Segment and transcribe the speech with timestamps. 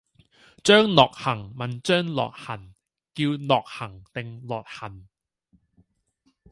[0.63, 2.73] 張諾恒問張樂痕
[3.13, 5.07] 叫諾恒定樂痕？